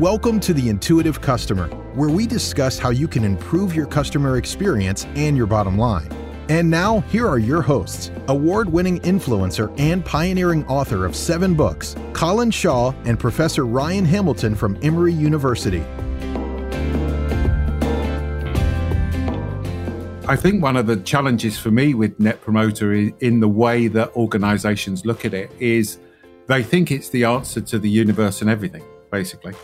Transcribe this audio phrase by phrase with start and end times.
[0.00, 5.06] Welcome to the Intuitive Customer, where we discuss how you can improve your customer experience
[5.14, 6.10] and your bottom line.
[6.48, 11.94] And now, here are your hosts award winning influencer and pioneering author of seven books,
[12.12, 15.84] Colin Shaw and Professor Ryan Hamilton from Emory University.
[20.26, 24.10] I think one of the challenges for me with Net Promoter in the way that
[24.16, 26.00] organizations look at it is
[26.48, 28.82] they think it's the answer to the universe and everything,
[29.12, 29.54] basically,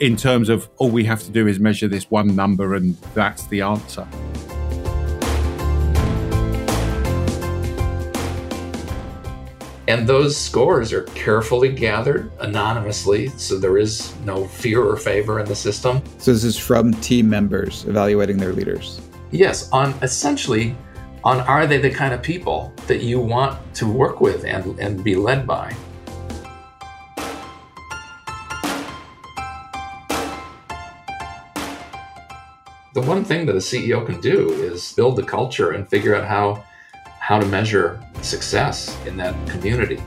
[0.00, 3.46] in terms of all we have to do is measure this one number and that's
[3.48, 4.06] the answer.
[9.88, 15.46] And those scores are carefully gathered anonymously, so there is no fear or favor in
[15.46, 16.02] the system.
[16.18, 19.00] So this is from team members evaluating their leaders.
[19.30, 20.76] Yes, on essentially
[21.24, 25.02] on are they the kind of people that you want to work with and, and
[25.02, 25.74] be led by.
[32.98, 36.26] The one thing that a CEO can do is build the culture and figure out
[36.26, 36.64] how
[37.20, 40.02] how to measure success in that community.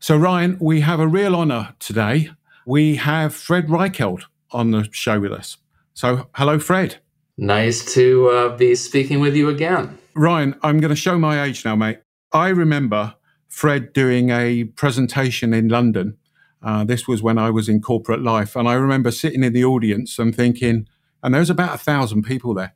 [0.00, 2.30] So, Ryan, we have a real honor today.
[2.66, 5.58] We have Fred Reichheld on the show with us.
[5.94, 6.96] So, hello, Fred.
[7.38, 9.96] Nice to uh, be speaking with you again.
[10.16, 12.00] Ryan, I'm going to show my age now, mate.
[12.32, 13.14] I remember
[13.48, 16.16] Fred doing a presentation in London.
[16.62, 18.56] Uh, this was when I was in corporate life.
[18.56, 20.88] And I remember sitting in the audience and thinking,
[21.22, 22.74] and there was about a thousand people there.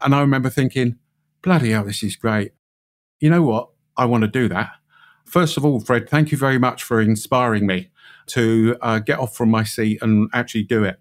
[0.00, 0.96] And I remember thinking,
[1.42, 2.52] bloody hell, this is great.
[3.20, 3.70] You know what?
[3.96, 4.70] I want to do that.
[5.24, 7.90] First of all, Fred, thank you very much for inspiring me
[8.26, 11.00] to uh, get off from my seat and actually do it.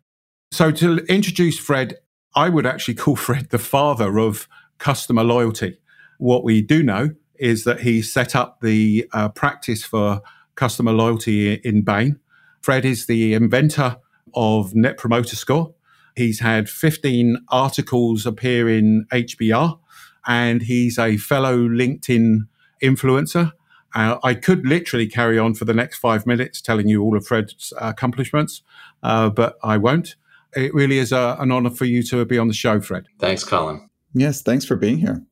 [0.51, 1.97] So, to introduce Fred,
[2.35, 5.77] I would actually call Fred the father of customer loyalty.
[6.17, 10.21] What we do know is that he set up the uh, practice for
[10.55, 12.19] customer loyalty in Bain.
[12.61, 13.97] Fred is the inventor
[14.33, 15.73] of Net Promoter Score,
[16.15, 19.79] He's had 15 articles appear in HBR,
[20.27, 22.47] and he's a fellow LinkedIn
[22.83, 23.53] influencer.
[23.93, 27.25] Uh, I could literally carry on for the next five minutes telling you all of
[27.25, 28.61] Fred's accomplishments,
[29.03, 30.15] uh, but I won't.
[30.55, 33.05] It really is a, an honor for you to be on the show, Fred.
[33.19, 33.89] Thanks, Colin.
[34.13, 35.23] Yes, thanks for being here.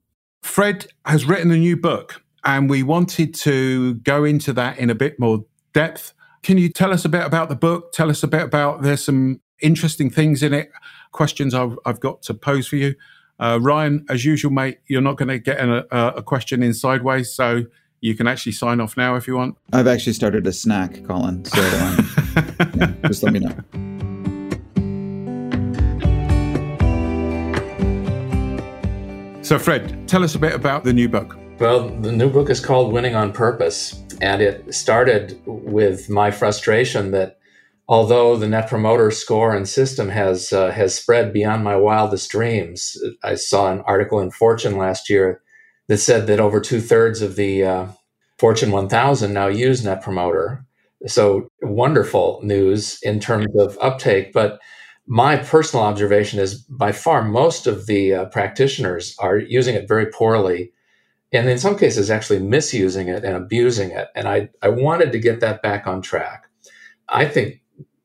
[0.42, 4.96] Fred has written a new book, and we wanted to go into that in a
[4.96, 6.14] bit more depth.
[6.44, 7.92] Can you tell us a bit about the book?
[7.92, 10.72] Tell us a bit about there's some interesting things in it,
[11.12, 12.96] questions I've, I've got to pose for you.
[13.40, 17.34] Uh, Ryan, as usual, mate, you're not going to get a, a, question in sideways,
[17.34, 17.64] so
[18.02, 19.58] you can actually sign off now if you want.
[19.72, 21.46] I've actually started a snack, Colin.
[21.46, 22.10] So um,
[22.76, 23.56] yeah, just let me know.
[29.42, 31.36] So, Fred, tell us a bit about the new book.
[31.60, 37.12] Well, the new book is called Winning on Purpose, and it started with my frustration
[37.12, 37.38] that
[37.90, 42.98] although the net promoter score and system has uh, has spread beyond my wildest dreams
[43.24, 45.42] i saw an article in fortune last year
[45.88, 47.88] that said that over two-thirds of the uh,
[48.38, 50.66] fortune 1000 now use net promoter.
[51.08, 54.62] So wonderful news in terms of uptake but
[55.08, 60.06] my personal observation is by far most of the uh, practitioners are using it very
[60.06, 60.72] poorly
[61.32, 65.20] and in some cases actually misusing it and abusing it and i, I wanted to
[65.20, 66.50] get that back on track
[67.12, 67.62] I think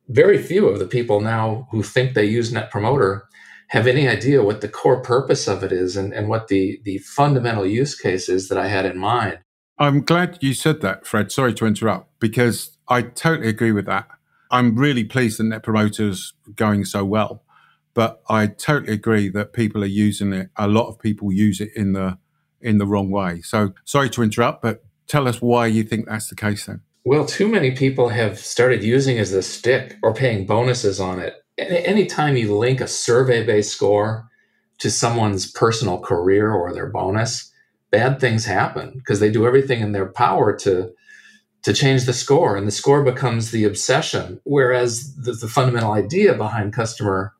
[0.08, 3.28] very few of the people now who think they use Net Promoter
[3.68, 6.98] have any idea what the core purpose of it is and, and what the, the
[6.98, 9.38] fundamental use case is that I had in mind.
[9.78, 11.32] I'm glad you said that, Fred.
[11.32, 14.06] Sorry to interrupt, because I totally agree with that.
[14.50, 17.42] I'm really pleased that Net Promoter's going so well,
[17.94, 20.50] but I totally agree that people are using it.
[20.56, 22.18] A lot of people use it in the
[22.64, 23.42] in the wrong way.
[23.42, 26.80] So sorry to interrupt, but tell us why you think that's the case then.
[27.04, 31.34] Well, too many people have started using as a stick or paying bonuses on it.
[31.58, 34.28] Anytime you link a survey based score
[34.78, 37.52] to someone's personal career or their bonus,
[37.94, 40.92] bad things happen because they do everything in their power to
[41.62, 46.34] to change the score and the score becomes the obsession whereas the, the fundamental idea
[46.34, 47.32] behind customer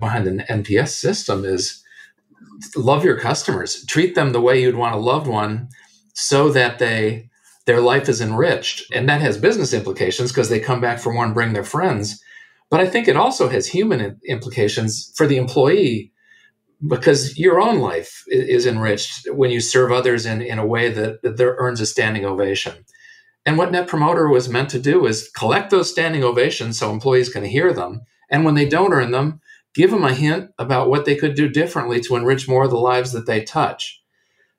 [0.00, 1.83] behind an nps system is
[2.76, 5.68] love your customers treat them the way you'd want a loved one
[6.14, 7.28] so that they
[7.66, 8.84] their life is enriched.
[8.92, 12.22] And that has business implications because they come back for more and bring their friends.
[12.70, 16.12] But I think it also has human implications for the employee
[16.86, 21.22] because your own life is enriched when you serve others in, in a way that,
[21.22, 22.84] that earns a standing ovation.
[23.46, 27.28] And what Net Promoter was meant to do is collect those standing ovations so employees
[27.28, 28.02] can hear them.
[28.30, 29.40] And when they don't earn them,
[29.74, 32.76] give them a hint about what they could do differently to enrich more of the
[32.76, 34.00] lives that they touch.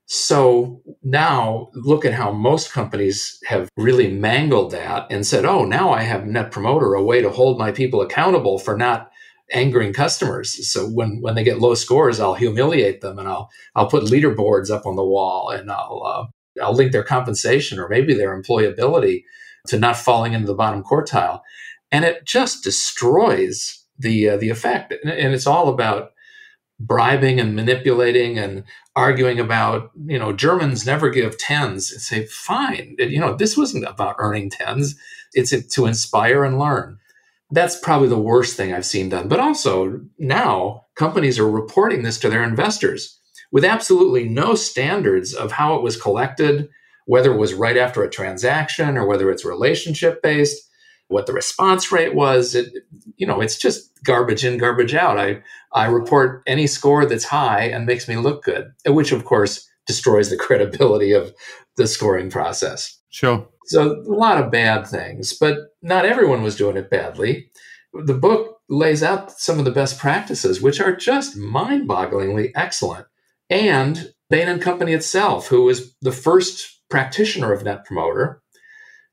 [0.07, 5.91] So now look at how most companies have really mangled that and said, oh, now
[5.91, 9.09] I have Net Promoter, a way to hold my people accountable for not
[9.51, 10.71] angering customers.
[10.71, 14.69] So when, when they get low scores, I'll humiliate them and I'll, I'll put leaderboards
[14.69, 19.23] up on the wall and I'll, uh, I'll link their compensation or maybe their employability
[19.67, 21.41] to not falling into the bottom quartile.
[21.91, 24.93] And it just destroys the, uh, the effect.
[25.03, 26.11] And it's all about
[26.79, 28.63] bribing and manipulating and
[28.95, 33.85] arguing about, you know, Germans never give tens and say, fine, you know, this wasn't
[33.85, 34.95] about earning tens.
[35.33, 36.99] It's to inspire and learn.
[37.51, 39.27] That's probably the worst thing I've seen done.
[39.27, 43.19] But also now companies are reporting this to their investors
[43.51, 46.67] with absolutely no standards of how it was collected,
[47.05, 50.64] whether it was right after a transaction or whether it's relationship based
[51.07, 52.55] what the response rate was.
[52.55, 52.73] It,
[53.17, 55.19] you know, it's just garbage in, garbage out.
[55.19, 55.41] I,
[55.73, 60.29] I report any score that's high and makes me look good, which of course destroys
[60.29, 61.33] the credibility of
[61.77, 62.99] the scoring process.
[63.09, 63.47] Sure.
[63.65, 67.49] So a lot of bad things, but not everyone was doing it badly.
[67.93, 73.05] The book lays out some of the best practices, which are just mind-bogglingly excellent.
[73.49, 78.41] And Bain and Company itself, who was the first practitioner of Net Promoter,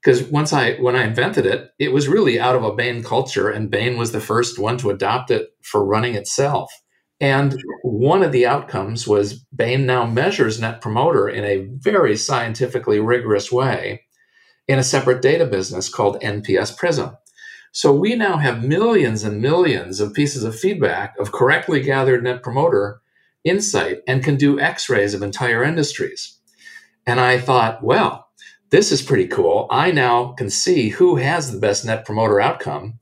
[0.03, 3.51] because once I when I invented it, it was really out of a Bain culture,
[3.51, 6.73] and Bain was the first one to adopt it for running itself.
[7.21, 12.99] And one of the outcomes was Bain now measures Net Promoter in a very scientifically
[12.99, 14.03] rigorous way
[14.67, 17.17] in a separate data business called NPS Prism.
[17.71, 22.43] So we now have millions and millions of pieces of feedback of correctly gathered Net
[22.43, 23.01] Promoter
[23.45, 26.39] insight and can do x rays of entire industries.
[27.07, 28.29] And I thought, well,
[28.73, 29.69] this is pretty cool.
[29.71, 32.99] I now can see who has the best net promoter outcome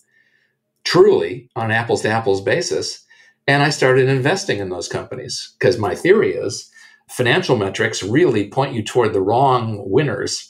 [0.85, 3.05] truly on apples to apples basis.
[3.47, 6.69] And I started investing in those companies because my theory is
[7.09, 10.49] financial metrics really point you toward the wrong winners.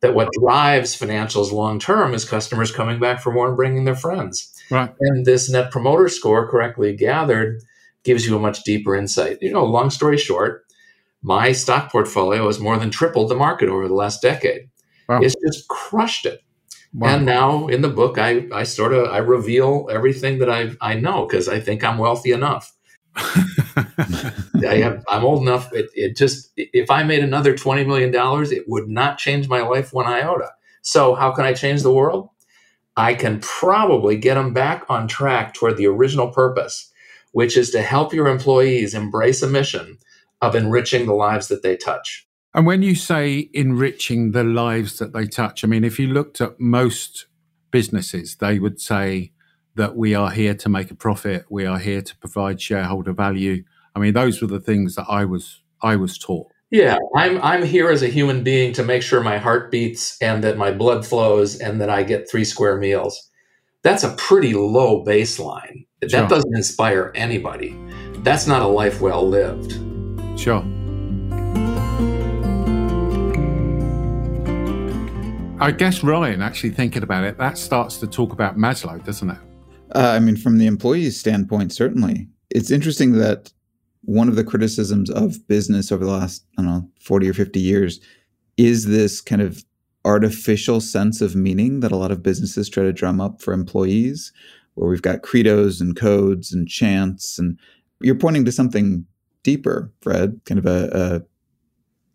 [0.00, 3.94] That what drives financials long term is customers coming back for more and bringing their
[3.94, 4.52] friends.
[4.68, 4.90] Right.
[4.98, 7.62] And this net promoter score correctly gathered
[8.02, 9.38] gives you a much deeper insight.
[9.40, 10.61] You know, long story short,
[11.22, 14.68] my stock portfolio has more than tripled the market over the last decade.
[15.08, 15.20] Wow.
[15.22, 16.40] It's just crushed it.
[16.94, 17.08] Wow.
[17.08, 20.94] And now in the book, I, I sort of I reveal everything that I I
[20.94, 22.72] know because I think I'm wealthy enough.
[23.16, 25.72] I have I'm old enough.
[25.72, 29.62] It, it just if I made another twenty million dollars, it would not change my
[29.62, 30.50] life one iota.
[30.82, 32.28] So how can I change the world?
[32.96, 36.92] I can probably get them back on track toward the original purpose,
[37.32, 39.98] which is to help your employees embrace a mission
[40.42, 42.26] of enriching the lives that they touch.
[42.54, 46.40] And when you say enriching the lives that they touch, I mean, if you looked
[46.40, 47.26] at most
[47.70, 49.32] businesses, they would say
[49.74, 53.64] that we are here to make a profit, we are here to provide shareholder value.
[53.96, 56.48] I mean, those were the things that I was I was taught.
[56.70, 60.44] Yeah, I'm I'm here as a human being to make sure my heart beats and
[60.44, 63.30] that my blood flows and that I get three square meals.
[63.82, 65.86] That's a pretty low baseline.
[66.00, 66.28] That sure.
[66.28, 67.78] doesn't inspire anybody.
[68.18, 69.91] That's not a life well lived.
[70.36, 70.64] Sure.
[75.60, 79.38] I guess Ryan, actually thinking about it, that starts to talk about Maslow, doesn't it?
[79.94, 82.28] Uh, I mean, from the employee's standpoint, certainly.
[82.50, 83.52] It's interesting that
[84.00, 87.60] one of the criticisms of business over the last, I don't know, 40 or 50
[87.60, 88.00] years
[88.56, 89.64] is this kind of
[90.04, 94.32] artificial sense of meaning that a lot of businesses try to drum up for employees,
[94.74, 97.38] where we've got credos and codes and chants.
[97.38, 97.58] And
[98.00, 99.06] you're pointing to something
[99.42, 101.24] deeper, Fred, kind of a,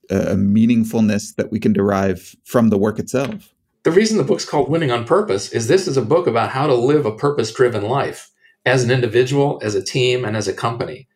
[0.10, 3.54] a meaningfulness that we can derive from the work itself.
[3.84, 6.68] The reason the book's called Winning on Purpose is this is a book about how
[6.68, 8.32] to live a purpose driven life
[8.66, 11.08] as an individual, as a team, and as a company.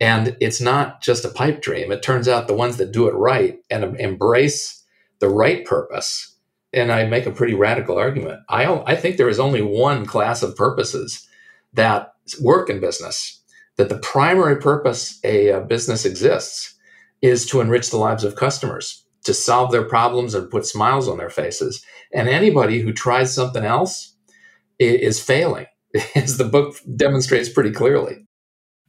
[0.00, 1.92] And it's not just a pipe dream.
[1.92, 4.84] It turns out the ones that do it right and embrace
[5.20, 6.36] the right purpose.
[6.72, 8.40] And I make a pretty radical argument.
[8.48, 11.26] I, I think there is only one class of purposes
[11.72, 13.37] that work in business,
[13.78, 16.76] that the primary purpose a, a business exists
[17.22, 21.16] is to enrich the lives of customers, to solve their problems and put smiles on
[21.16, 21.82] their faces.
[22.12, 24.14] And anybody who tries something else
[24.78, 25.66] is failing,
[26.14, 28.26] as the book demonstrates pretty clearly.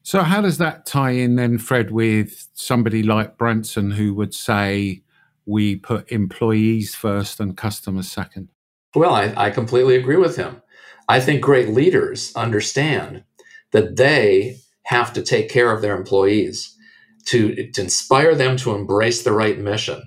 [0.01, 5.03] So, how does that tie in then, Fred, with somebody like Branson who would say
[5.45, 8.49] we put employees first and customers second?
[8.95, 10.61] Well, I, I completely agree with him.
[11.07, 13.23] I think great leaders understand
[13.71, 14.57] that they
[14.89, 16.75] have to take care of their employees
[17.23, 20.01] to, to inspire them to embrace the right mission,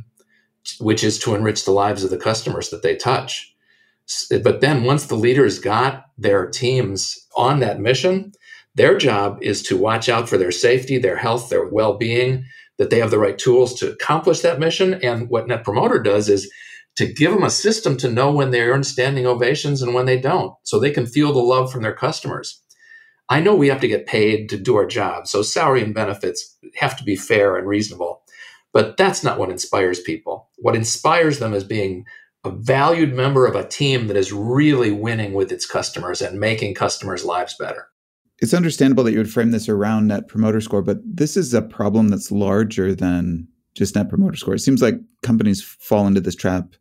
[0.80, 3.54] which is to enrich the lives of the customers that they touch.
[4.42, 8.32] But then once the leaders got their teams on that mission,
[8.74, 12.44] their job is to watch out for their safety, their health, their well being,
[12.78, 14.94] that they have the right tools to accomplish that mission.
[14.94, 16.50] And what Net Promoter does is
[16.96, 20.18] to give them a system to know when they earn standing ovations and when they
[20.18, 22.61] don't, so they can feel the love from their customers.
[23.28, 26.56] I know we have to get paid to do our job, so salary and benefits
[26.76, 28.22] have to be fair and reasonable.
[28.72, 30.48] But that's not what inspires people.
[30.58, 32.04] What inspires them is being
[32.44, 36.74] a valued member of a team that is really winning with its customers and making
[36.74, 37.88] customers' lives better.
[38.40, 41.62] It's understandable that you would frame this around net promoter score, but this is a
[41.62, 44.54] problem that's larger than just net promoter score.
[44.54, 46.74] It seems like companies fall into this trap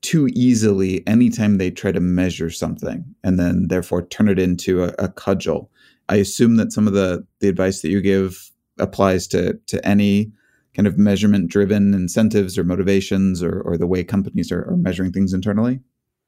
[0.00, 4.88] too easily anytime they try to measure something and then therefore turn it into a,
[4.98, 5.70] a cudgel.
[6.08, 10.32] I assume that some of the, the advice that you give applies to, to any
[10.74, 15.12] kind of measurement driven incentives or motivations or, or the way companies are, are measuring
[15.12, 15.80] things internally?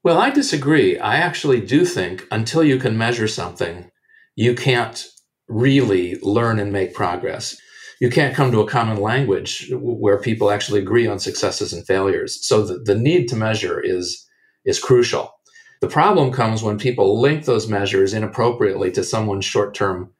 [0.03, 0.99] Well, I disagree.
[0.99, 3.91] I actually do think until you can measure something,
[4.37, 5.07] you can't
[5.49, 7.57] really learn and make progress.
[8.05, 12.39] You can't come to a common language where people actually agree on successes and failures.
[12.47, 14.29] So the, the need to measure is,
[14.67, 15.33] is crucial.
[15.81, 20.13] The problem comes when people link those measures inappropriately to someone's short term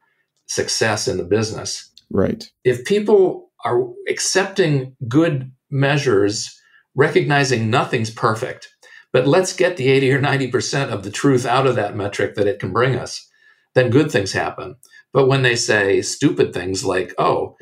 [0.47, 1.91] success in the business.
[2.11, 2.51] Right.
[2.65, 6.59] If people are accepting good measures,
[6.95, 8.75] recognizing nothing's perfect,
[9.13, 12.47] but let's get the 80 or 90% of the truth out of that metric that
[12.47, 13.29] it can bring us,
[13.75, 14.77] then good things happen.
[15.15, 17.57] But when they say stupid things like, oh,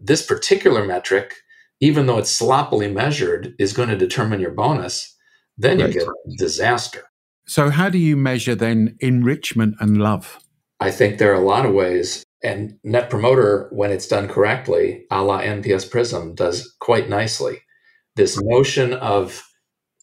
[0.00, 1.34] this particular metric,
[1.80, 5.16] even though it's sloppily measured, is going to determine your bonus,
[5.56, 5.92] then right.
[5.92, 7.04] you get disaster.
[7.46, 10.38] So, how do you measure then enrichment and love?
[10.80, 12.22] I think there are a lot of ways.
[12.44, 17.62] And Net Promoter, when it's done correctly, a la NPS Prism, does quite nicely.
[18.16, 19.42] This notion of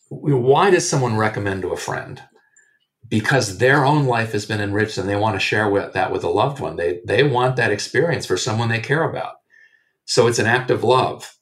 [0.09, 2.21] why does someone recommend to a friend?
[3.07, 6.23] Because their own life has been enriched and they want to share with, that with
[6.23, 6.75] a loved one.
[6.75, 9.35] They, they want that experience for someone they care about.
[10.05, 11.37] So it's an act of love.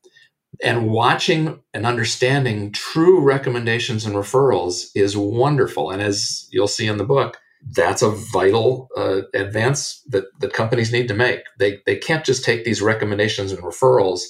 [0.64, 5.90] And watching and understanding true recommendations and referrals is wonderful.
[5.90, 7.40] And as you'll see in the book,
[7.72, 11.40] that's a vital uh, advance that, that companies need to make.
[11.60, 14.22] They, they can't just take these recommendations and referrals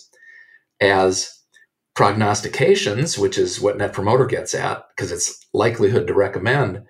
[0.80, 1.36] as
[1.96, 6.84] prognostications, which is what Net Promoter gets at, because it's likelihood to recommend,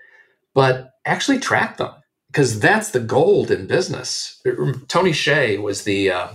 [0.54, 1.92] but actually track them,
[2.28, 4.42] because that's the gold in business.
[4.88, 6.28] Tony Hsieh was the uh,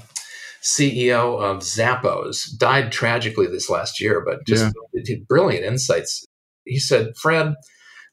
[0.63, 5.17] CEO of Zappos, died tragically this last year, but just yeah.
[5.29, 6.25] brilliant insights.
[6.65, 7.55] He said, Fred,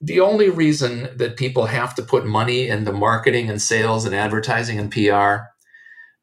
[0.01, 4.79] the only reason that people have to put money into marketing and sales and advertising
[4.79, 5.47] and PR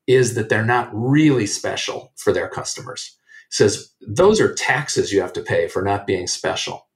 [0.06, 3.16] is that they're not really special for their customers.
[3.50, 6.88] He says those are taxes you have to pay for not being special.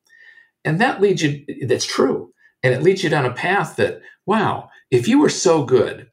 [0.65, 2.33] And that leads you, that's true.
[2.67, 6.11] And it leads you down a path that, wow, if you were so good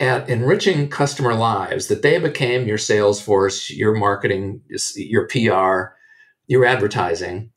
[0.00, 4.62] at enriching customer lives that they became your sales force, your marketing,
[4.96, 5.94] your PR,
[6.48, 7.52] your advertising,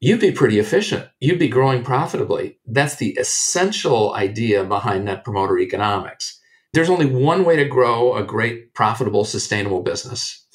[0.00, 1.08] you'd be pretty efficient.
[1.18, 2.58] You'd be growing profitably.
[2.66, 6.38] That's the essential idea behind net promoter economics.
[6.74, 10.46] There's only one way to grow a great, profitable, sustainable business.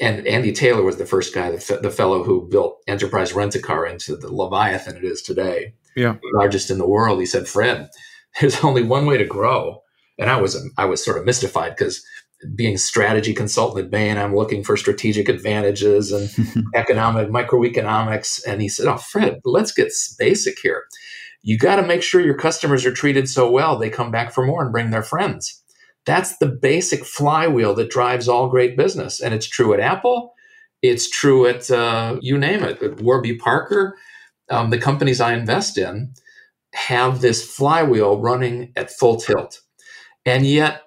[0.00, 3.84] And Andy Taylor was the first guy, the, fellow who built Enterprise Rent a Car
[3.84, 7.20] into the Leviathan it is today, yeah, largest in the world.
[7.20, 7.88] He said, "Fred,
[8.40, 9.82] there's only one way to grow."
[10.18, 12.04] And I was I was sort of mystified because
[12.54, 16.30] being strategy consultant at Bain, I'm looking for strategic advantages and
[16.74, 18.42] economic microeconomics.
[18.46, 20.84] And he said, Oh, Fred, let's get basic here.
[21.42, 24.46] You got to make sure your customers are treated so well they come back for
[24.46, 25.62] more and bring their friends.
[26.04, 29.20] That's the basic flywheel that drives all great business.
[29.20, 30.34] And it's true at Apple.
[30.82, 33.96] It's true at uh, you name it, at Warby Parker.
[34.52, 36.12] Um, the companies I invest in
[36.74, 39.60] have this flywheel running at full tilt.
[40.26, 40.82] And yet,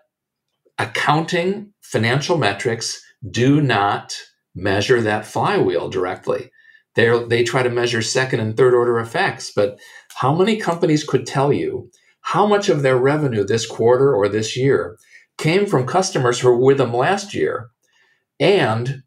[0.78, 4.16] accounting financial metrics do not
[4.54, 6.52] measure that flywheel directly.
[6.94, 9.80] they they try to measure second and third order effects, but
[10.16, 11.90] how many companies could tell you
[12.22, 14.98] how much of their revenue this quarter or this year
[15.38, 17.70] came from customers who were with them last year
[18.40, 19.04] and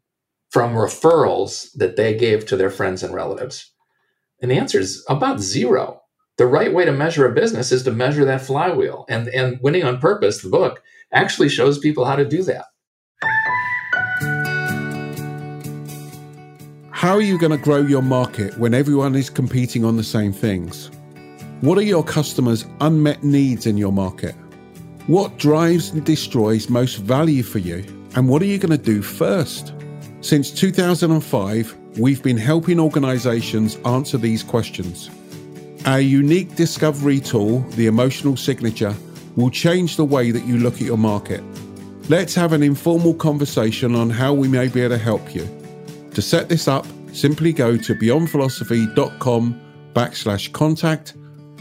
[0.51, 3.73] from referrals that they gave to their friends and relatives?
[4.41, 6.01] And the answer is about zero.
[6.37, 9.05] The right way to measure a business is to measure that flywheel.
[9.09, 10.81] And, and Winning on Purpose, the book,
[11.11, 12.65] actually shows people how to do that.
[16.91, 20.33] How are you going to grow your market when everyone is competing on the same
[20.33, 20.91] things?
[21.61, 24.35] What are your customers' unmet needs in your market?
[25.07, 27.83] What drives and destroys most value for you?
[28.15, 29.73] And what are you going to do first?
[30.21, 35.09] Since 2005, we've been helping organizations answer these questions.
[35.85, 38.95] Our unique discovery tool, the Emotional Signature,
[39.35, 41.43] will change the way that you look at your market.
[42.09, 45.47] Let's have an informal conversation on how we may be able to help you.
[46.13, 49.61] To set this up, simply go to beyondphilosophy.com
[49.93, 51.15] backslash contact.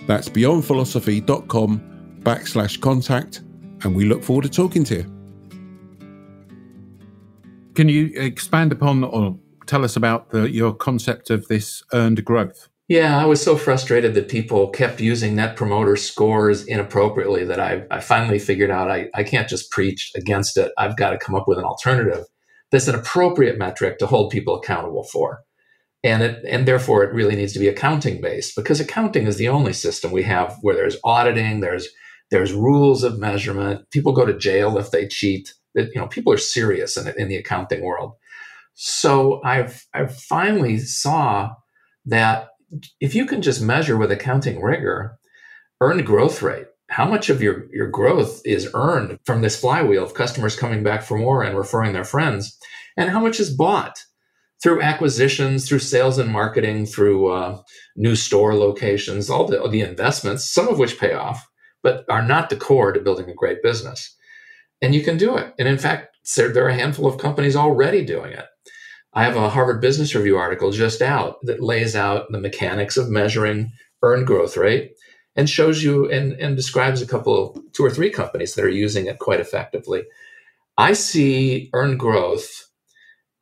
[0.06, 3.42] That's beyondphilosophy.com backslash contact.
[3.82, 5.04] And we look forward to talking to you.
[7.74, 12.68] Can you expand upon or tell us about the, your concept of this earned growth?
[12.88, 17.84] Yeah, I was so frustrated that people kept using net promoter scores inappropriately that I,
[17.90, 20.72] I finally figured out I, I can't just preach against it.
[20.78, 22.24] I've got to come up with an alternative
[22.70, 25.40] that's an appropriate metric to hold people accountable for.
[26.04, 29.48] And it and therefore it really needs to be accounting based because accounting is the
[29.48, 31.88] only system we have where there's auditing, there's
[32.30, 33.90] there's rules of measurement.
[33.90, 35.54] People go to jail if they cheat.
[35.74, 38.12] That you know, people are serious in, in the accounting world.
[38.80, 41.50] So I've I finally saw
[42.06, 42.50] that
[43.00, 45.18] if you can just measure with accounting rigor,
[45.80, 50.14] earned growth rate, how much of your, your growth is earned from this flywheel of
[50.14, 52.56] customers coming back for more and referring their friends,
[52.96, 53.98] and how much is bought
[54.62, 57.60] through acquisitions, through sales and marketing, through uh,
[57.96, 61.44] new store locations, all the, all the investments, some of which pay off,
[61.82, 64.16] but are not the core to building a great business.
[64.80, 65.52] And you can do it.
[65.58, 68.46] And in fact, there, there are a handful of companies already doing it.
[69.18, 73.10] I have a Harvard Business Review article just out that lays out the mechanics of
[73.10, 74.92] measuring earned growth rate
[75.34, 79.06] and shows you and, and describes a couple, two or three companies that are using
[79.06, 80.04] it quite effectively.
[80.76, 82.70] I see earned growth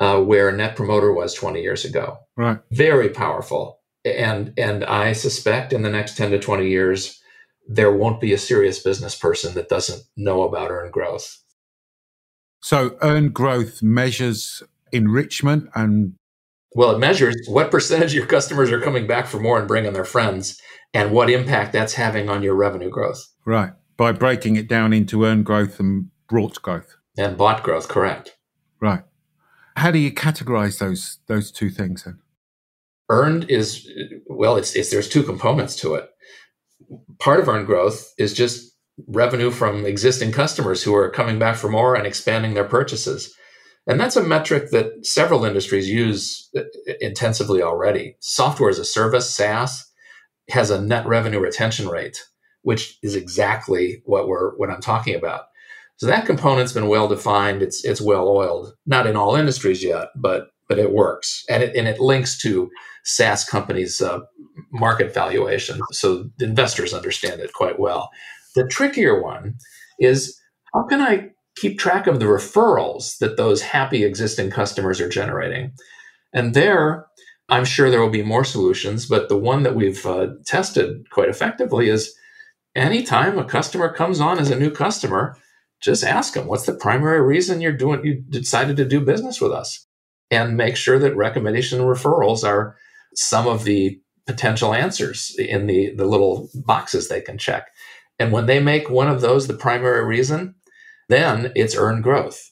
[0.01, 2.21] uh, where Net Promoter was 20 years ago.
[2.39, 2.59] Right.
[2.71, 3.81] Very powerful.
[4.03, 7.21] And, and I suspect in the next 10 to 20 years,
[7.69, 11.37] there won't be a serious business person that doesn't know about earned growth.
[12.63, 14.63] So, earned growth measures
[14.97, 16.15] enrichment and
[16.75, 19.93] well it measures what percentage of your customers are coming back for more and bringing
[19.93, 20.61] their friends
[20.93, 23.23] and what impact that's having on your revenue growth.
[23.45, 23.73] Right.
[23.97, 26.97] By breaking it down into earned growth and brought growth.
[27.19, 28.37] And bought growth correct.
[28.81, 29.03] Right.
[29.77, 32.21] How do you categorize those those two things then?
[33.09, 33.89] Earned is
[34.27, 36.09] well it's, it's there's two components to it.
[37.19, 38.75] Part of earned growth is just
[39.07, 43.35] revenue from existing customers who are coming back for more and expanding their purchases
[43.87, 46.51] and that's a metric that several industries use
[47.01, 48.17] intensively already.
[48.21, 49.91] Software as a service, SaaS,
[50.51, 52.23] has a net revenue retention rate,
[52.63, 55.45] which is exactly what we're what I'm talking about.
[55.99, 57.63] So that component's been well defined.
[57.63, 58.75] It's it's well oiled.
[58.87, 62.71] Not in all industries yet, but but it works, and it and it links to
[63.05, 64.21] SaaS companies' uh,
[64.73, 68.11] market valuation, so investors understand it quite well.
[68.57, 69.55] The trickier one
[70.01, 70.39] is
[70.75, 75.73] how can I keep track of the referrals that those happy existing customers are generating.
[76.33, 77.07] And there,
[77.49, 81.29] I'm sure there will be more solutions, but the one that we've uh, tested quite
[81.29, 82.15] effectively is
[82.75, 85.37] anytime a customer comes on as a new customer,
[85.81, 89.53] just ask them, what's the primary reason you're doing, you decided to do business with
[89.53, 89.87] us?
[90.31, 92.77] And make sure that recommendation referrals are
[93.15, 97.69] some of the potential answers in the, the little boxes they can check.
[98.19, 100.57] And when they make one of those the primary reason,
[101.09, 102.51] then it's earned growth.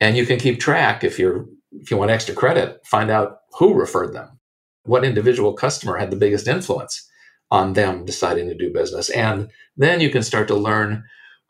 [0.00, 3.74] And you can keep track if you're if you want extra credit, find out who
[3.74, 4.38] referred them.
[4.84, 7.08] What individual customer had the biggest influence
[7.50, 9.10] on them deciding to do business.
[9.10, 11.04] And then you can start to learn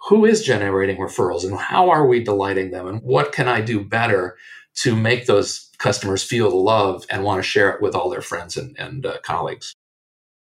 [0.08, 3.84] who is generating referrals and how are we delighting them and what can I do
[3.84, 4.37] better
[4.82, 8.20] to make those customers feel the love and want to share it with all their
[8.20, 9.74] friends and, and uh, colleagues.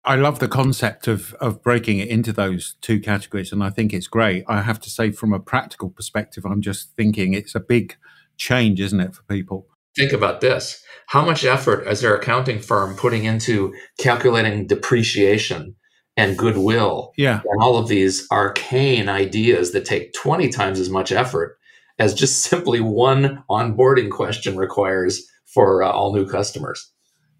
[0.06, 3.92] I love the concept of of breaking it into those two categories, and I think
[3.92, 4.44] it's great.
[4.46, 7.96] I have to say, from a practical perspective, I'm just thinking it's a big
[8.36, 9.66] change, isn't it, for people?
[9.96, 15.76] Think about this: how much effort is their accounting firm putting into calculating depreciation
[16.16, 21.12] and goodwill, yeah, and all of these arcane ideas that take 20 times as much
[21.12, 21.56] effort
[21.98, 26.90] as just simply one onboarding question requires for uh, all new customers.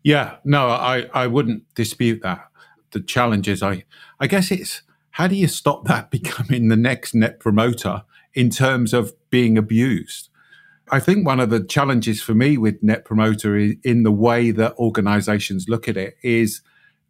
[0.03, 2.45] Yeah, no, I, I wouldn't dispute that
[2.95, 3.63] the challenges.
[3.63, 3.85] I
[4.19, 4.81] I guess it's
[5.11, 10.31] how do you stop that becoming the next net promoter in terms of being abused?
[10.91, 14.51] I think one of the challenges for me with net promoter is in the way
[14.51, 16.61] that organizations look at it is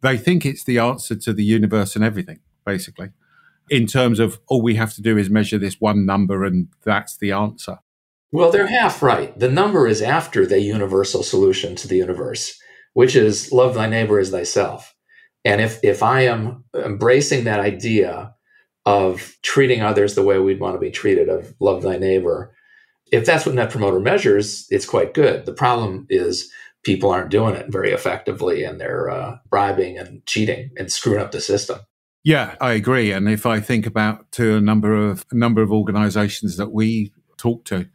[0.01, 3.09] they think it's the answer to the universe and everything, basically,
[3.69, 7.17] in terms of all we have to do is measure this one number and that's
[7.17, 7.79] the answer.
[8.31, 9.37] Well, they're half right.
[9.37, 12.59] The number is after the universal solution to the universe,
[12.93, 14.94] which is love thy neighbor as thyself.
[15.45, 18.33] And if if I am embracing that idea
[18.85, 22.53] of treating others the way we'd want to be treated, of love thy neighbor,
[23.11, 25.45] if that's what Net Promoter measures, it's quite good.
[25.45, 26.51] The problem is
[26.83, 31.31] people aren't doing it very effectively, and they're uh, bribing and cheating and screwing up
[31.31, 31.79] the system.
[32.23, 33.11] Yeah, I agree.
[33.11, 37.13] And if I think about to a number of a number of organisations that we
[37.37, 37.87] talk to,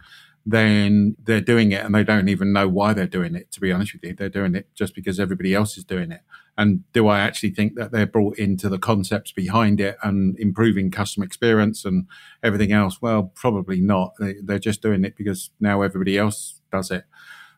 [0.46, 3.72] then they're doing it and they don't even know why they're doing it, to be
[3.72, 4.14] honest with you.
[4.14, 6.20] They're doing it just because everybody else is doing it.
[6.60, 10.90] And do I actually think that they're brought into the concepts behind it and improving
[10.90, 12.06] customer experience and
[12.42, 13.00] everything else?
[13.00, 14.12] Well, probably not.
[14.20, 17.04] They, are just doing it because now everybody else does it.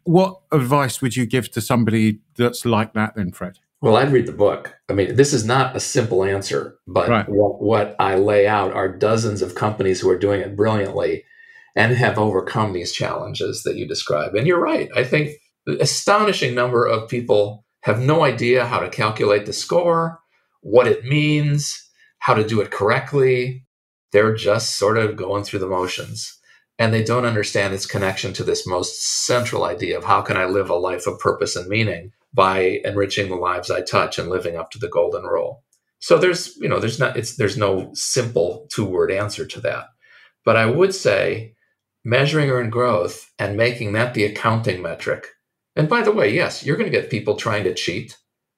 [0.05, 3.59] What advice would you give to somebody that's like that then, Fred?
[3.81, 4.77] Well, I'd read the book.
[4.89, 7.29] I mean, this is not a simple answer, but right.
[7.29, 11.25] what, what I lay out are dozens of companies who are doing it brilliantly
[11.75, 14.37] and have overcome these challenges that you describe.
[14.37, 14.89] And you're right.
[14.95, 15.33] I think
[15.67, 20.21] the astonishing number of people have no idea how to calculate the score,
[20.61, 23.65] what it means, how to do it correctly.
[24.13, 26.39] They're just sort of going through the motions.
[26.79, 30.47] And they don't understand its connection to this most central idea of how can I
[30.47, 34.57] live a life of purpose and meaning by enriching the lives I touch and living
[34.57, 35.63] up to the golden rule.
[35.99, 39.87] So there's, you know, there's not it's there's no simple two-word answer to that.
[40.45, 41.55] But I would say
[42.05, 45.29] measuring earned growth and making that the accounting metric.
[45.77, 48.17] And by the way, yes, you're going to get people trying to cheat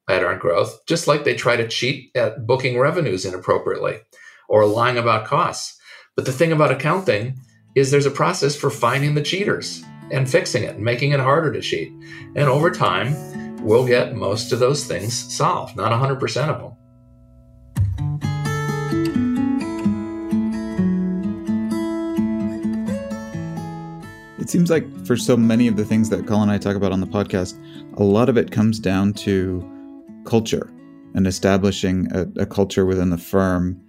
[0.09, 4.01] at earned growth, just like they try to cheat at booking revenues inappropriately
[4.49, 5.79] or lying about costs.
[6.17, 7.39] But the thing about accounting
[7.75, 11.53] is there's a process for finding the cheaters and fixing it and making it harder
[11.53, 11.91] to cheat.
[12.37, 16.73] And over time, we'll get most of those things solved, not 100% of them.
[24.45, 26.93] It seems like for so many of the things that Colin and I talk about
[26.93, 27.59] on the podcast,
[27.97, 29.67] a lot of it comes down to
[30.27, 30.71] culture
[31.15, 33.81] and establishing a, a culture within the firm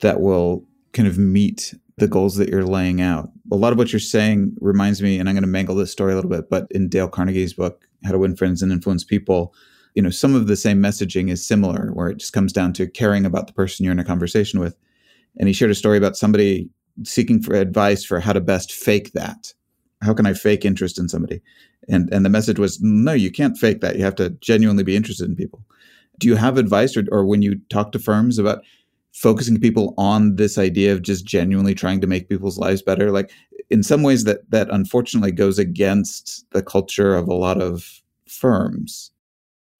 [0.00, 3.30] that will kind of meet the goals that you're laying out.
[3.52, 6.12] A lot of what you're saying reminds me, and I'm going to mangle this story
[6.12, 9.52] a little bit, but in Dale Carnegie's book, How to Win Friends and Influence People,
[9.94, 12.88] you know, some of the same messaging is similar, where it just comes down to
[12.88, 14.78] caring about the person you're in a conversation with.
[15.38, 16.70] And he shared a story about somebody
[17.02, 19.52] seeking for advice for how to best fake that
[20.04, 21.40] how can I fake interest in somebody?
[21.88, 23.96] And and the message was, no, you can't fake that.
[23.96, 25.64] You have to genuinely be interested in people.
[26.18, 28.62] Do you have advice, or, or when you talk to firms about
[29.12, 33.10] focusing people on this idea of just genuinely trying to make people's lives better?
[33.10, 33.30] Like
[33.70, 39.10] in some ways, that that unfortunately goes against the culture of a lot of firms.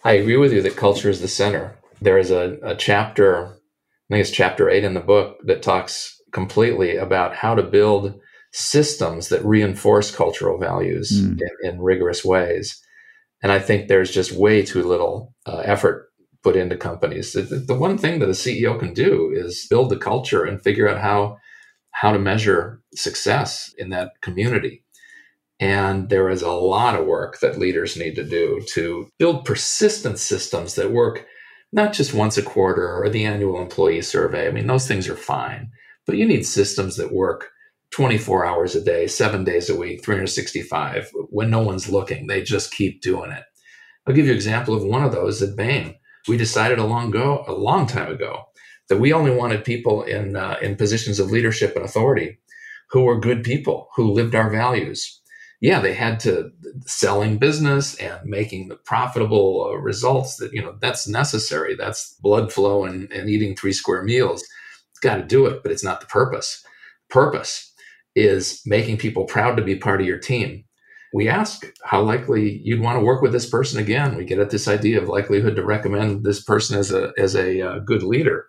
[0.05, 1.77] I agree with you that culture is the center.
[2.03, 6.21] There is a, a chapter, I think it's chapter eight in the book, that talks
[6.33, 8.21] completely about how to build
[8.57, 11.37] systems that reinforce cultural values mm.
[11.63, 12.81] in, in, rigorous ways.
[13.43, 16.13] And I think there's just way too little uh, effort
[16.45, 17.33] put into companies.
[17.33, 20.89] The, the, one thing that a CEO can do is build the culture and figure
[20.89, 21.39] out how
[21.91, 24.85] how to measure success in that community.
[25.59, 30.19] And there is a lot of work that leaders need to do to build persistent
[30.19, 31.27] systems that work
[31.73, 34.47] not just once a quarter or the annual employee survey.
[34.47, 35.73] I mean, those things are fine,
[36.07, 37.51] but you need systems that work
[37.95, 41.13] 24 hours a day, seven days a week, 365.
[41.31, 43.45] When no one's looking, they just keep doing it.
[44.05, 45.95] I'll give you an example of one of those at Bain.
[46.27, 48.47] We decided a long ago, a long time ago,
[48.89, 52.41] that we only wanted people in uh, in positions of leadership and authority
[52.91, 55.21] who were good people who lived our values.
[55.61, 56.51] Yeah, they had to
[56.87, 61.77] selling business and making the profitable uh, results that you know that's necessary.
[61.77, 64.45] That's blood flow and, and eating three square meals.
[65.01, 66.65] Got to do it, but it's not the purpose.
[67.09, 67.71] Purpose
[68.15, 70.65] is making people proud to be part of your team.
[71.13, 74.17] We ask how likely you'd want to work with this person again.
[74.17, 77.61] We get at this idea of likelihood to recommend this person as a as a
[77.61, 78.47] uh, good leader.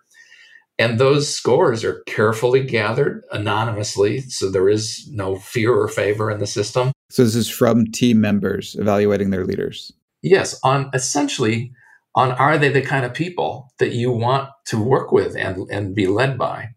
[0.78, 6.38] And those scores are carefully gathered anonymously, so there is no fear or favor in
[6.38, 6.92] the system.
[7.08, 9.92] So this is from team members evaluating their leaders.
[10.22, 11.72] Yes, on essentially
[12.14, 15.94] on are they the kind of people that you want to work with and, and
[15.94, 16.70] be led by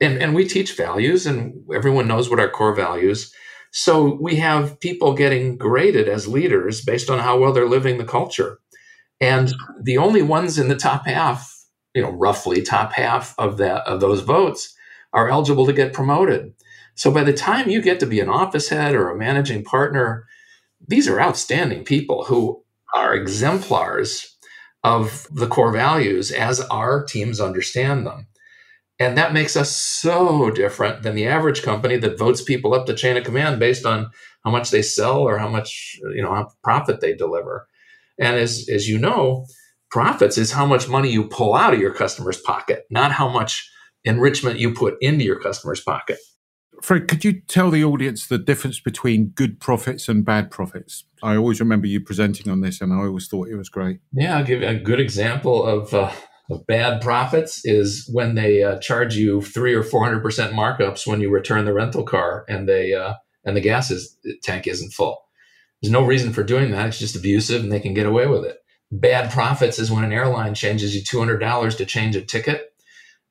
[0.00, 3.32] and, and we teach values and everyone knows what our core values.
[3.72, 8.04] So we have people getting graded as leaders based on how well they're living the
[8.04, 8.58] culture.
[9.20, 9.52] And
[9.82, 11.50] the only ones in the top half
[11.94, 14.74] you know roughly top half of that of those votes
[15.12, 16.52] are eligible to get promoted.
[16.96, 20.26] So by the time you get to be an office head or a managing partner
[20.86, 22.62] these are outstanding people who
[22.94, 24.36] are exemplars
[24.82, 28.26] of the core values as our teams understand them
[28.98, 32.94] and that makes us so different than the average company that votes people up the
[32.94, 34.10] chain of command based on
[34.44, 37.66] how much they sell or how much, you know, profit they deliver.
[38.18, 39.46] And as, as you know,
[39.90, 43.68] profits is how much money you pull out of your customer's pocket, not how much
[44.04, 46.18] enrichment you put into your customer's pocket.
[46.82, 51.04] Fred, could you tell the audience the difference between good profits and bad profits?
[51.22, 54.00] I always remember you presenting on this, and I always thought it was great.
[54.12, 56.12] Yeah, I'll give you a good example of uh,
[56.50, 61.06] of bad profits is when they uh, charge you three or four hundred percent markups
[61.06, 64.92] when you return the rental car and they uh, and the gas is, tank isn't
[64.92, 65.18] full.
[65.80, 66.88] There's no reason for doing that.
[66.88, 68.58] It's just abusive, and they can get away with it.
[68.90, 72.72] Bad profits is when an airline changes you two hundred dollars to change a ticket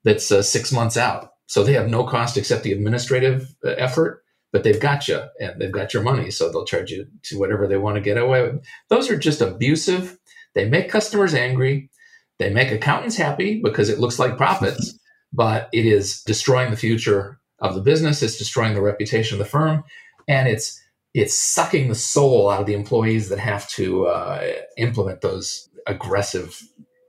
[0.04, 1.30] that's uh, six months out.
[1.46, 5.60] So they have no cost except the administrative uh, effort, but they've got you and
[5.62, 8.42] they've got your money, so they'll charge you to whatever they want to get away
[8.44, 8.64] with.
[8.90, 10.18] Those are just abusive.
[10.56, 11.90] They make customers angry
[12.44, 15.00] they make accountants happy because it looks like profits,
[15.34, 18.22] but it is destroying the future of the business.
[18.22, 19.84] It's destroying the reputation of the firm,
[20.28, 20.80] and it's
[21.14, 26.62] it's sucking the soul out of the employees that have to uh, implement those aggressive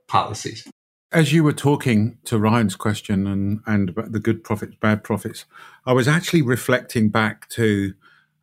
[0.07, 0.67] policies.
[1.11, 5.45] As you were talking to Ryan's question and and about the good profits, bad profits,
[5.85, 7.93] I was actually reflecting back to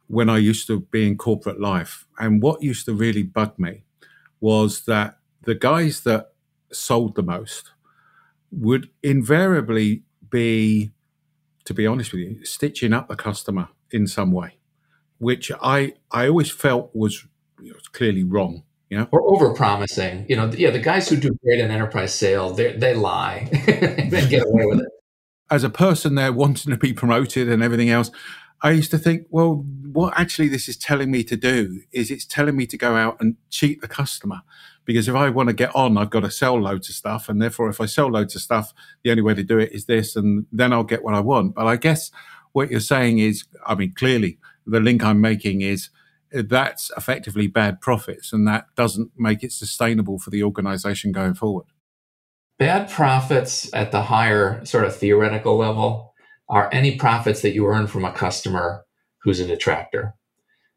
[0.09, 3.85] when I used to be in corporate life, and what used to really bug me
[4.41, 6.32] was that the guys that
[6.75, 7.73] sold the most
[8.51, 10.93] would invariably be,
[11.65, 14.59] to be honest with you, stitching up the customer in some way,
[15.19, 17.27] which I I always felt was,
[17.59, 18.65] was clearly wrong.
[18.91, 19.09] You know?
[19.11, 20.27] Or over promising.
[20.29, 24.29] You know, yeah, the guys who do great in enterprise sale, they they lie and
[24.29, 24.89] get away with it.
[25.51, 28.11] As a person there wanting to be promoted and everything else,
[28.62, 32.25] I used to think, well, what actually this is telling me to do is it's
[32.25, 34.42] telling me to go out and cheat the customer.
[34.85, 37.29] Because if I want to get on, I've got to sell loads of stuff.
[37.29, 38.72] And therefore, if I sell loads of stuff,
[39.03, 41.55] the only way to do it is this, and then I'll get what I want.
[41.55, 42.11] But I guess
[42.53, 45.90] what you're saying is, I mean, clearly the link I'm making is
[46.33, 51.66] that's effectively bad profits, and that doesn't make it sustainable for the organization going forward.
[52.59, 56.12] Bad profits at the higher sort of theoretical level
[56.49, 58.85] are any profits that you earn from a customer
[59.23, 60.15] who's a detractor.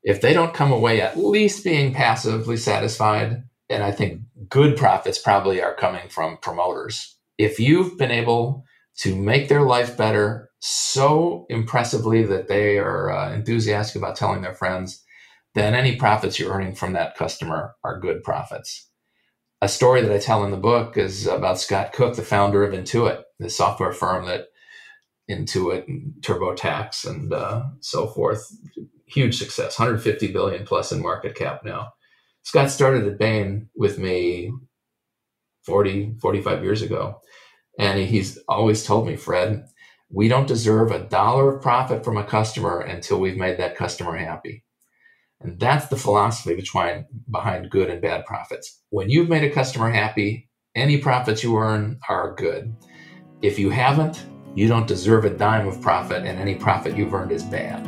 [0.03, 5.17] If they don't come away at least being passively satisfied, and I think good profits
[5.17, 7.17] probably are coming from promoters.
[7.37, 8.65] If you've been able
[8.99, 14.53] to make their life better so impressively that they are uh, enthusiastic about telling their
[14.53, 15.03] friends,
[15.53, 18.89] then any profits you're earning from that customer are good profits.
[19.61, 22.73] A story that I tell in the book is about Scott Cook, the founder of
[22.73, 24.47] Intuit, the software firm that
[25.29, 28.45] Intuit and TurboTax and uh, so forth.
[29.07, 31.93] Huge success, 150 billion plus in market cap now.
[32.43, 34.51] Scott started at Bain with me
[35.63, 37.21] 40, 45 years ago.
[37.77, 39.65] And he's always told me, Fred,
[40.09, 44.15] we don't deserve a dollar of profit from a customer until we've made that customer
[44.15, 44.63] happy.
[45.41, 48.81] And that's the philosophy behind, behind good and bad profits.
[48.89, 52.75] When you've made a customer happy, any profits you earn are good.
[53.41, 57.31] If you haven't, you don't deserve a dime of profit, and any profit you've earned
[57.31, 57.85] is bad.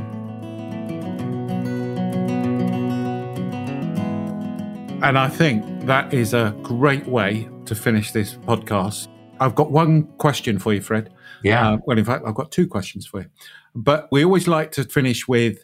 [5.04, 9.08] And I think that is a great way to finish this podcast.
[9.40, 11.14] I've got one question for you, Fred.
[11.44, 11.74] Yeah.
[11.74, 13.28] Uh, well, in fact, I've got two questions for you.
[13.74, 15.64] But we always like to finish with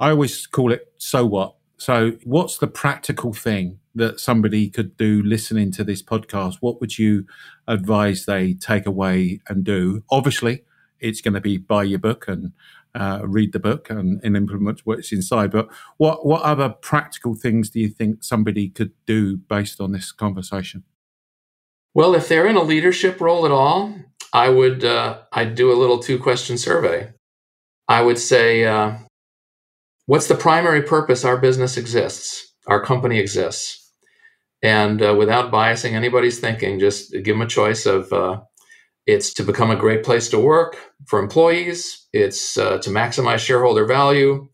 [0.00, 1.54] I always call it so what?
[1.76, 6.56] So, what's the practical thing that somebody could do listening to this podcast?
[6.60, 7.26] What would you
[7.66, 10.02] advise they take away and do?
[10.10, 10.64] Obviously,
[11.00, 12.52] it's going to be buy your book and
[12.94, 15.50] uh, read the book and, and, implement what's inside.
[15.50, 20.12] But what what other practical things do you think somebody could do based on this
[20.12, 20.84] conversation?
[21.94, 23.94] Well, if they're in a leadership role at all,
[24.32, 27.12] I would uh, I'd do a little two question survey.
[27.88, 28.94] I would say, uh,
[30.06, 33.81] what's the primary purpose our business exists, our company exists,
[34.62, 38.40] and uh, without biasing anybody's thinking, just give them a choice of uh,
[39.06, 42.06] it's to become a great place to work for employees.
[42.12, 44.48] It's uh, to maximize shareholder value.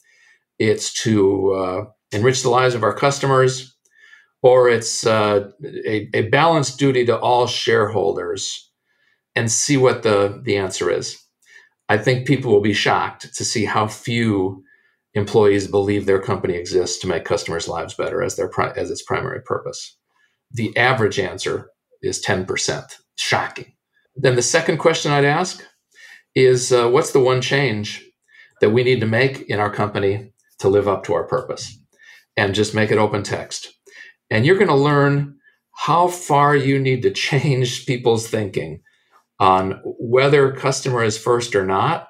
[0.59, 3.75] It's to uh, enrich the lives of our customers.
[4.41, 8.71] Or it's uh, a, a, balanced duty to all shareholders
[9.35, 11.21] and see what the, the answer is.
[11.89, 14.63] I think people will be shocked to see how few
[15.19, 19.43] employees believe their company exists to make customers' lives better as, their, as its primary
[19.43, 19.97] purpose.
[20.51, 21.71] The average answer
[22.03, 22.95] is 10%.
[23.17, 23.75] Shocking.
[24.17, 25.63] Then the second question I'd ask
[26.35, 28.05] is uh, what's the one change
[28.61, 31.77] that we need to make in our company to live up to our purpose?
[32.37, 33.69] And just make it open text.
[34.31, 35.37] And you're going to learn
[35.75, 38.83] how far you need to change people's thinking
[39.41, 42.08] on whether customer is first or not.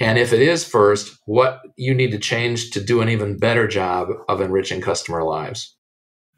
[0.00, 3.68] And if it is first, what you need to change to do an even better
[3.68, 5.76] job of enriching customer lives.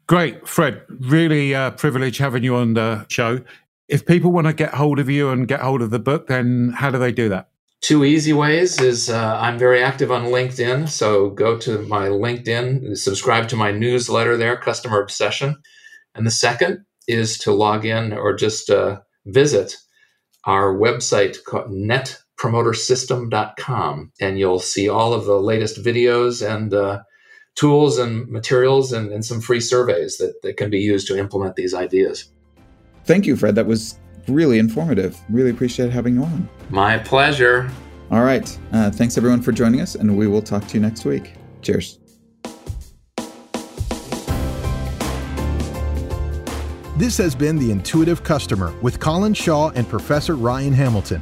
[0.07, 0.83] Great, Fred.
[0.89, 3.41] Really uh, privilege having you on the show.
[3.89, 6.73] If people want to get hold of you and get hold of the book, then
[6.75, 7.49] how do they do that?
[7.81, 10.89] Two easy ways is uh, I'm very active on LinkedIn.
[10.89, 15.55] So go to my LinkedIn, subscribe to my newsletter there, Customer Obsession.
[16.15, 19.75] And the second is to log in or just uh, visit
[20.45, 21.69] our website called
[22.37, 27.01] netpromotersystem.com, and you'll see all of the latest videos and uh,
[27.55, 31.55] tools and materials and, and some free surveys that, that can be used to implement
[31.55, 32.29] these ideas.
[33.05, 33.55] Thank you, Fred.
[33.55, 35.17] That was really informative.
[35.29, 36.49] Really appreciate having you on.
[36.69, 37.71] My pleasure.
[38.11, 38.59] All right.
[38.71, 41.33] Uh, thanks, everyone, for joining us, and we will talk to you next week.
[41.61, 41.99] Cheers.
[46.97, 51.21] This has been The Intuitive Customer with Colin Shaw and Professor Ryan Hamilton.